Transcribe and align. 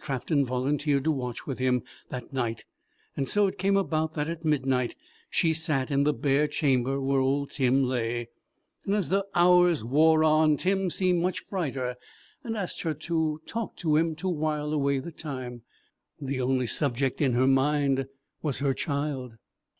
Trafton 0.00 0.44
volunteered 0.44 1.04
to 1.04 1.12
watch 1.12 1.46
with 1.46 1.60
him 1.60 1.84
that 2.08 2.32
night, 2.32 2.64
and 3.16 3.28
so 3.28 3.46
it 3.46 3.56
came 3.58 3.76
about 3.76 4.14
that 4.14 4.28
at 4.28 4.44
midnight 4.44 4.96
she 5.30 5.52
sat 5.52 5.88
in 5.88 6.02
the 6.02 6.12
bare 6.12 6.48
chamber 6.48 7.00
where 7.00 7.20
old 7.20 7.52
Tim 7.52 7.84
lay. 7.84 8.28
As 8.88 9.08
the 9.08 9.24
hours 9.36 9.84
wore 9.84 10.24
on 10.24 10.56
Tim 10.56 10.90
seemed 10.90 11.22
much 11.22 11.48
brighter, 11.48 11.94
and 12.42 12.56
asked 12.56 12.82
her 12.82 12.92
to 12.92 13.40
talk 13.46 13.76
to 13.76 13.94
him 13.94 14.16
to 14.16 14.28
while 14.28 14.72
away 14.72 14.98
the 14.98 15.12
time. 15.12 15.62
The 16.20 16.40
only 16.40 16.66
subject 16.66 17.20
in 17.20 17.34
her 17.34 17.46
mind 17.46 18.08
was 18.42 18.58
her 18.58 18.74
child. 18.74 19.36